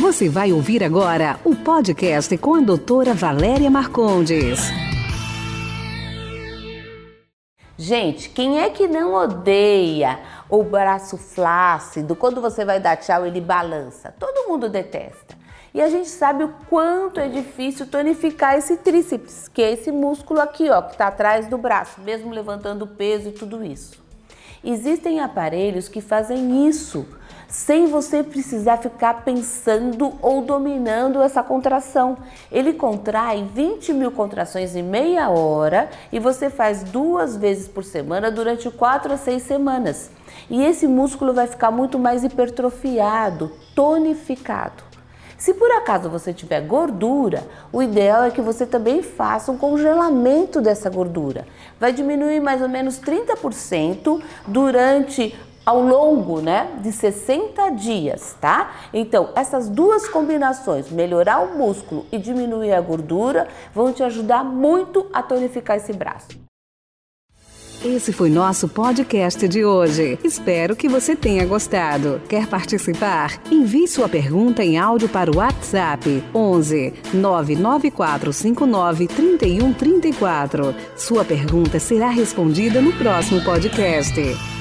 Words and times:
Você 0.00 0.30
vai 0.30 0.50
ouvir 0.50 0.82
agora 0.82 1.38
o 1.44 1.54
podcast 1.54 2.34
com 2.38 2.54
a 2.54 2.60
doutora 2.60 3.12
Valéria 3.12 3.70
Marcondes. 3.70 4.58
Gente, 7.76 8.30
quem 8.30 8.60
é 8.60 8.70
que 8.70 8.88
não 8.88 9.12
odeia 9.12 10.18
o 10.48 10.64
braço 10.64 11.18
flácido? 11.18 12.16
Quando 12.16 12.40
você 12.40 12.64
vai 12.64 12.80
dar 12.80 12.96
tchau, 12.96 13.26
ele 13.26 13.42
balança. 13.42 14.14
Todo 14.18 14.48
mundo 14.48 14.70
detesta. 14.70 15.36
E 15.74 15.82
a 15.82 15.90
gente 15.90 16.08
sabe 16.08 16.44
o 16.44 16.54
quanto 16.70 17.20
é 17.20 17.28
difícil 17.28 17.86
tonificar 17.86 18.56
esse 18.56 18.78
tríceps, 18.78 19.48
que 19.48 19.60
é 19.60 19.72
esse 19.72 19.92
músculo 19.92 20.40
aqui, 20.40 20.70
ó, 20.70 20.80
que 20.80 20.92
está 20.92 21.08
atrás 21.08 21.46
do 21.46 21.58
braço, 21.58 22.00
mesmo 22.00 22.30
levantando 22.30 22.86
peso 22.86 23.28
e 23.28 23.32
tudo 23.32 23.62
isso. 23.62 24.02
Existem 24.64 25.20
aparelhos 25.20 25.88
que 25.88 26.00
fazem 26.00 26.66
isso 26.66 27.06
sem 27.50 27.88
você 27.88 28.22
precisar 28.22 28.76
ficar 28.78 29.24
pensando 29.24 30.14
ou 30.22 30.40
dominando 30.40 31.20
essa 31.20 31.42
contração. 31.42 32.16
Ele 32.50 32.72
contrai 32.72 33.44
20 33.52 33.92
mil 33.92 34.12
contrações 34.12 34.76
em 34.76 34.82
meia 34.82 35.28
hora 35.28 35.90
e 36.12 36.20
você 36.20 36.48
faz 36.48 36.84
duas 36.84 37.36
vezes 37.36 37.66
por 37.66 37.82
semana 37.82 38.30
durante 38.30 38.70
quatro 38.70 39.12
a 39.12 39.16
seis 39.16 39.42
semanas. 39.42 40.10
E 40.48 40.64
esse 40.64 40.86
músculo 40.86 41.34
vai 41.34 41.48
ficar 41.48 41.72
muito 41.72 41.98
mais 41.98 42.22
hipertrofiado, 42.22 43.50
tonificado. 43.74 44.90
Se 45.36 45.54
por 45.54 45.70
acaso 45.72 46.10
você 46.10 46.34
tiver 46.34 46.60
gordura, 46.60 47.42
o 47.72 47.82
ideal 47.82 48.24
é 48.24 48.30
que 48.30 48.42
você 48.42 48.66
também 48.66 49.02
faça 49.02 49.50
um 49.50 49.56
congelamento 49.56 50.60
dessa 50.60 50.90
gordura. 50.90 51.46
Vai 51.80 51.94
diminuir 51.94 52.40
mais 52.40 52.60
ou 52.60 52.68
menos 52.68 53.00
30% 53.00 54.22
durante 54.46 55.34
ao 55.70 55.80
longo, 55.80 56.40
né, 56.40 56.68
de 56.82 56.90
60 56.90 57.70
dias, 57.70 58.36
tá? 58.40 58.72
Então, 58.92 59.28
essas 59.36 59.68
duas 59.68 60.08
combinações, 60.08 60.90
melhorar 60.90 61.38
o 61.40 61.56
músculo 61.56 62.04
e 62.10 62.18
diminuir 62.18 62.72
a 62.72 62.80
gordura, 62.80 63.46
vão 63.72 63.92
te 63.92 64.02
ajudar 64.02 64.42
muito 64.42 65.06
a 65.12 65.22
tonificar 65.22 65.76
esse 65.76 65.92
braço. 65.92 66.26
Esse 67.84 68.12
foi 68.12 68.30
nosso 68.30 68.68
podcast 68.68 69.46
de 69.48 69.64
hoje. 69.64 70.18
Espero 70.24 70.74
que 70.74 70.88
você 70.88 71.14
tenha 71.16 71.46
gostado. 71.46 72.20
Quer 72.28 72.46
participar? 72.48 73.40
Envie 73.50 73.86
sua 73.86 74.08
pergunta 74.08 74.62
em 74.62 74.76
áudio 74.76 75.08
para 75.08 75.30
o 75.30 75.36
WhatsApp 75.36 76.22
11 76.34 76.92
99459 77.14 79.06
3134. 79.06 80.74
Sua 80.96 81.24
pergunta 81.24 81.78
será 81.78 82.10
respondida 82.10 82.82
no 82.82 82.92
próximo 82.92 83.42
podcast. 83.42 84.59